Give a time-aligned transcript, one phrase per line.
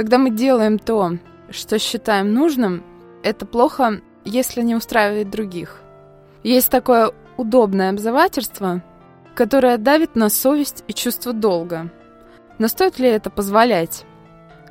[0.00, 1.18] Когда мы делаем то,
[1.50, 2.82] что считаем нужным,
[3.22, 5.82] это плохо, если не устраивает других.
[6.42, 8.82] Есть такое удобное обзывательство,
[9.34, 11.90] которое давит на совесть и чувство долга.
[12.58, 14.06] Но стоит ли это позволять?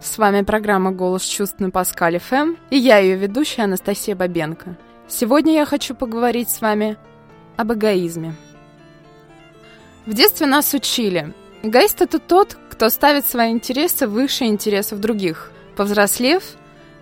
[0.02, 4.78] С вами программа «Голос чувств» на Паскале ФМ, и я ее ведущая Анастасия Бабенко.
[5.08, 6.98] Сегодня я хочу поговорить с вами
[7.56, 8.34] об эгоизме.
[10.08, 11.36] В детстве нас учили.
[11.62, 15.52] Эгоист– это тот, кто ставит свои интересы выше интересов других.
[15.76, 16.42] Повзрослев,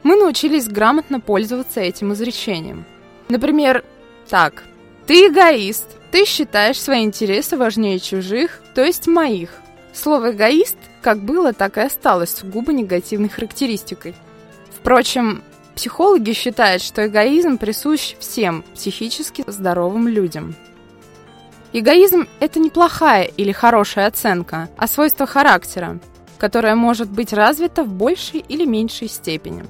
[0.02, 2.84] мы научились грамотно пользоваться этим изречением.
[3.30, 3.84] Например,
[4.27, 4.63] так.
[5.05, 5.85] Ты эгоист.
[6.09, 9.52] Ты считаешь свои интересы важнее чужих, то есть моих.
[9.94, 14.16] Слово «эгоист» как было, так и осталось сугубо негативной характеристикой.
[14.76, 15.44] Впрочем,
[15.76, 20.55] психологи считают, что эгоизм присущ всем психически здоровым людям.
[21.73, 25.99] Эгоизм– это не плохая или хорошая оценка, а свойство характера,
[26.37, 29.65] которое может быть развито в большей или меньшей степени.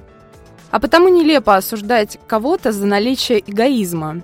[0.70, 4.22] А потому нелепо осуждать кого-то за наличие эгоизма.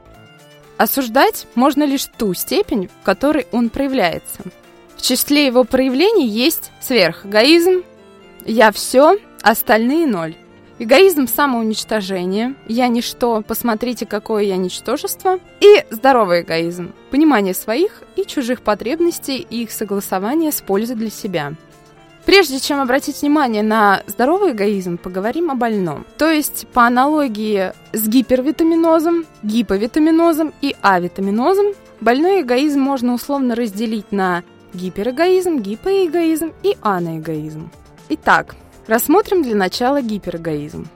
[0.77, 4.43] Осуждать можно лишь ту степень, в которой он проявляется.
[4.97, 7.83] В числе его проявлений есть сверхэгоизм,
[8.45, 10.37] «я все», остальные ноль.
[10.77, 15.39] Эгоизм самоуничтожение, я ничто, посмотрите, какое я ничтожество.
[15.61, 21.53] И здоровый эгоизм, понимание своих и чужих потребностей и их согласование с пользой для себя.
[22.25, 26.05] Прежде чем обратить внимание на здоровый эгоизм, поговорим о больном.
[26.19, 31.67] То есть, по аналогии с гипервитаминозом, гиповитаминозом и авитаминозом,
[32.01, 37.71] больной эгоизм можно условно разделить на гиперэгоизм, гипоэгоизм и анаэгоизм.
[38.09, 38.57] Итак,
[38.87, 40.87] Рассмотрим для начала гиперэгоизм.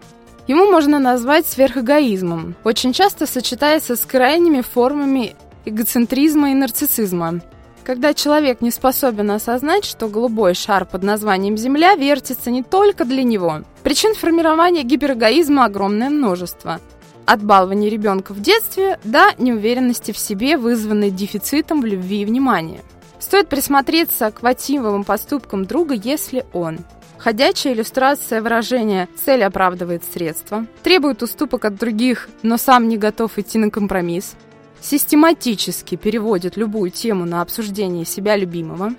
[0.46, 2.54] Ему можно назвать сверхэгоизмом.
[2.64, 7.40] Очень часто сочетается с крайними формами эгоцентризма и нарциссизма.
[7.84, 13.22] Когда человек не способен осознать, что голубой шар под названием Земля вертится не только для
[13.22, 13.62] него.
[13.82, 16.80] Причин формирования гиперэгоизма огромное множество.
[17.24, 22.82] От балования ребенка в детстве до неуверенности в себе, вызванной дефицитом в любви и внимании.
[23.20, 26.78] Стоит присмотреться к вативовым поступкам друга, если он.
[27.18, 33.58] Ходячая иллюстрация выражения «цель оправдывает средства», требует уступок от других, но сам не готов идти
[33.58, 34.36] на компромисс,
[34.80, 38.94] систематически переводит любую тему на обсуждение себя любимого,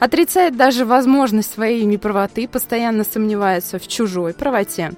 [0.00, 4.92] отрицает даже возможность своей неправоты, постоянно сомневается в чужой правоте,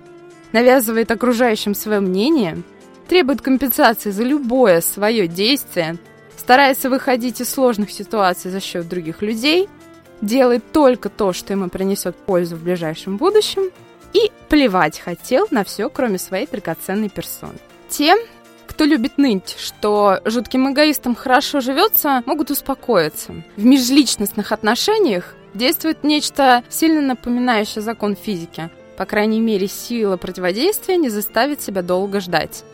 [0.53, 2.63] навязывает окружающим свое мнение,
[3.07, 5.99] требует компенсации за любое свое действие,
[6.43, 9.69] старается выходить из сложных ситуаций за счет других людей–
[10.23, 13.71] делает только то, что ему принесет пользу в ближайшем будущем,
[14.15, 17.59] и плевать хотел на все, кроме своей драгоценной персоны.
[17.89, 18.15] Те,
[18.67, 23.35] кто любит ныть, что жутким эгоистам хорошо живется, могут успокоиться.
[23.57, 28.71] В межличностных отношениях действует нечто сильно напоминающее закон физики.
[28.97, 32.65] По крайней мере, сила противодействия не заставит себя долго ждать.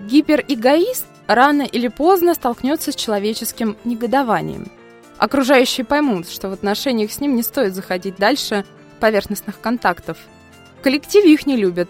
[0.00, 4.70] Гиперэгоист рано или поздно столкнется с человеческим негодованием–
[5.18, 8.64] Окружающие поймут, что в отношениях с ним не стоит заходить дальше
[9.00, 10.18] поверхностных контактов.
[10.78, 11.88] В коллективе их не любят,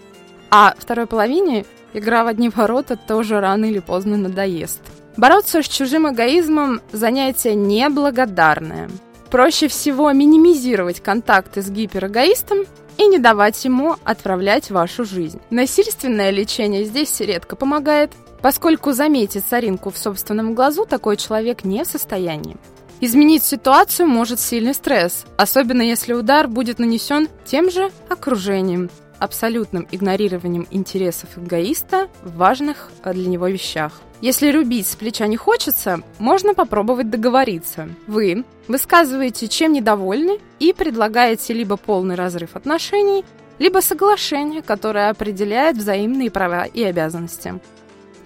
[0.49, 4.81] а второй половине игра в одни ворота тоже рано или поздно надоест.
[5.17, 8.89] Бороться с чужим эгоизмом– занятие неблагодарное.
[9.29, 12.59] Проще всего минимизировать контакты с гиперэгоистом
[12.97, 15.41] и не давать ему отправлять вашу жизнь.
[15.49, 18.11] Насильственное лечение здесь редко помогает,
[18.41, 22.57] поскольку заметить соринку в собственном глазу такой человек не в состоянии.
[22.99, 28.89] Изменить ситуацию может сильный стресс, особенно если удар будет нанесен тем же окружением,
[29.19, 34.01] абсолютным игнорированием интересов эгоиста в важных э, для него вещах.
[34.19, 37.87] Если рубить с плеча не хочется, можно попробовать договориться.
[38.07, 43.23] Вы высказываете, чем недовольны, и предлагаете либо полный разрыв отношений,
[43.59, 47.59] либо соглашение, которое определяет взаимные права и обязанности.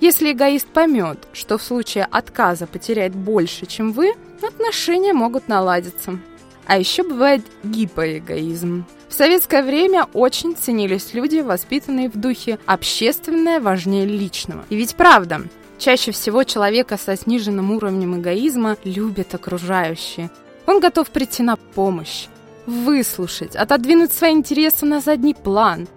[0.01, 6.17] Если эгоист поймет, что в случае отказа потеряет больше, чем вы, отношения могут наладиться.
[6.65, 8.83] А еще бывает гипоэгоизм.
[9.09, 14.65] В советское время очень ценились люди, воспитанные в духе «общественное важнее личного».
[14.69, 15.43] И ведь правда,
[15.77, 20.31] чаще всего человека со сниженным уровнем эгоизма любят окружающие.
[20.65, 22.25] Он готов прийти на помощь,
[22.65, 25.87] выслушать, отодвинуть свои интересы на задний план,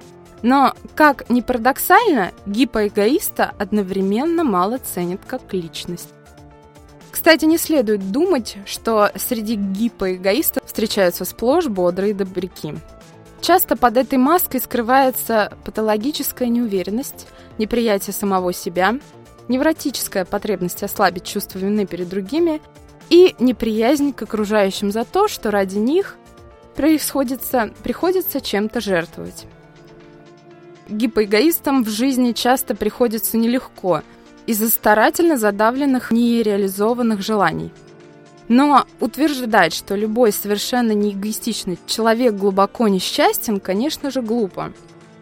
[0.44, 6.10] но, как ни парадоксально, гипоэгоиста одновременно мало ценят как личность.
[7.10, 12.74] Кстати, не следует думать, что среди гипоэгоистов встречаются сплошь бодрые добряки.
[13.40, 17.26] Часто под этой маской скрывается патологическая неуверенность,
[17.56, 18.98] неприятие самого себя,
[19.48, 22.60] невротическая потребность ослабить чувство вины перед другими
[23.08, 26.16] и неприязнь к окружающим за то, что ради них
[26.76, 29.46] приходится, приходится чем-то жертвовать.
[30.88, 34.02] Гипоэгоистам в жизни часто приходится нелегко
[34.46, 37.72] из-за старательно задавленных нереализованных желаний.
[38.48, 44.72] Но утверждать, что любой совершенно неэгоистичный человек глубоко несчастен, конечно же, глупо.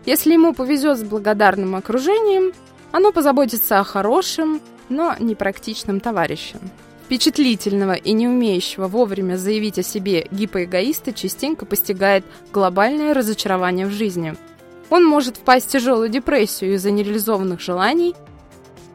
[0.05, 2.53] Если ему повезет с благодарным окружением,
[2.91, 6.57] оно позаботится о хорошем, но непрактичном товарище.
[7.05, 14.35] Впечатлительного и не умеющего вовремя заявить о себе гипоэгоиста частенько постигает глобальное разочарование в жизни.
[14.91, 18.15] Он может впасть в тяжелую депрессию из-за нереализованных желаний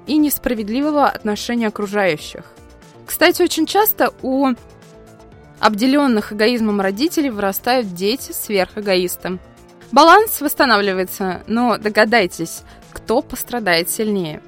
[0.06, 2.44] и несправедливого отношения окружающих.
[3.06, 4.50] Кстати, очень часто у
[5.60, 9.40] обделенных эгоизмом родителей вырастают дети сверхэгоистом.
[9.92, 12.62] Баланс восстанавливается, но догадайтесь,
[12.92, 14.42] кто пострадает сильнее.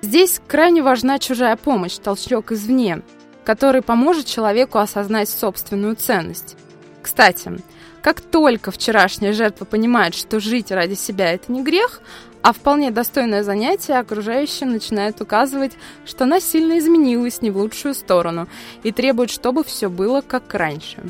[0.00, 3.02] Здесь крайне важна чужая помощь, толчок извне,
[3.44, 6.56] который поможет человеку осознать собственную ценность.
[7.02, 7.60] Кстати,
[8.08, 12.00] как только вчерашняя жертва понимает, что жить ради себя– это не грех,
[12.40, 15.72] а вполне достойное занятие, окружающим начинает указывать,
[16.06, 18.48] что она сильно изменилась не в лучшую сторону
[18.82, 21.02] и требует, чтобы все было как раньше.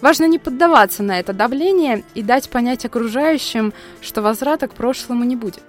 [0.00, 5.34] Важно не поддаваться на это давление и дать понять окружающим, что возврата к прошлому не
[5.34, 5.64] будет.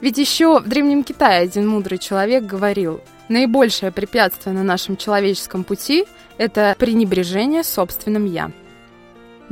[0.00, 6.06] Ведь еще в Древнем Китае один мудрый человек говорил, наибольшее препятствие на нашем человеческом пути–
[6.38, 8.52] это пренебрежение собственным «я».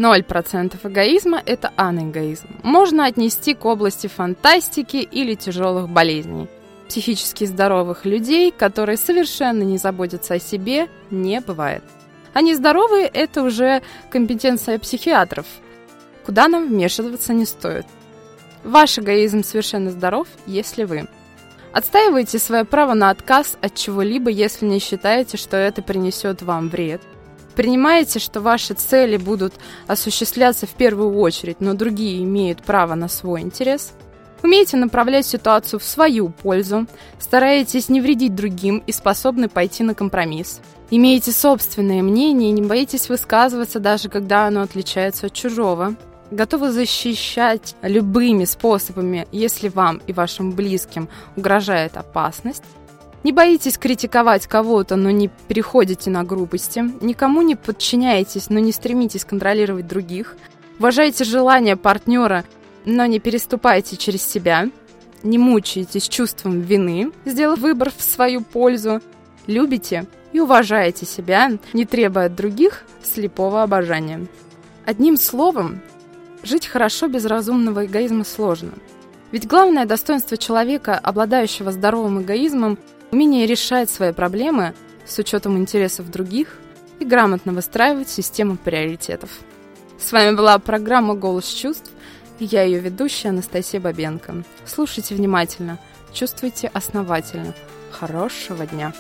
[0.00, 2.49] 0% эгоизма– это анэгоизм.
[2.62, 6.49] Можно отнести к области фантастики или тяжелых болезней.
[6.88, 11.85] Психически здоровых людей, которые совершенно не заботятся о себе, не бывает.
[12.32, 15.47] Они здоровые– это уже компетенция психиатров,
[16.25, 17.85] куда нам вмешиваться не стоит.
[18.64, 21.08] Ваш эгоизм совершенно здоров, если вы
[21.73, 27.03] отстаиваете свое право на отказ от чего-либо, если не считаете, что это принесет вам вред.
[27.55, 29.55] Принимаете, что ваши цели будут
[29.87, 33.93] осуществляться в первую очередь, но другие имеют право на свой интерес.
[34.43, 36.87] Умеете направлять ситуацию в свою пользу,
[37.19, 40.61] стараетесь не вредить другим и способны пойти на компромисс.
[40.91, 45.94] Имеете собственное мнение и не боитесь высказываться, даже когда оно отличается от чужого
[46.31, 52.64] готовы защищать любыми способами, если вам и вашим близким угрожает опасность.
[53.22, 56.84] Не боитесь критиковать кого-то, но не переходите на грубости.
[57.00, 60.37] Никому не подчиняетесь, но не стремитесь контролировать других.
[60.78, 62.44] Уважайте желания партнера,
[62.84, 64.70] но не переступайте через себя.
[65.22, 69.00] Не мучаетесь чувством вины, сделав выбор в свою пользу.
[69.46, 74.26] Любите и уважаете себя, не требуя от других слепого обожания.
[74.87, 75.82] Одним словом,
[76.43, 78.72] Жить хорошо без разумного эгоизма сложно.
[79.31, 82.78] Ведь главное достоинство человека, обладающего здоровым эгоизмом,
[83.11, 84.75] умение решать свои проблемы
[85.07, 86.59] с учетом интересов других
[86.99, 89.31] и грамотно выстраивать систему приоритетов.
[89.99, 91.91] С вами была программа «Голос чувств»
[92.41, 94.43] и я ее ведущая Анастасия Бабенко.
[94.67, 95.79] Слушайте внимательно,
[96.12, 97.55] чувствуйте основательно.
[97.93, 98.93] Хорошего дня!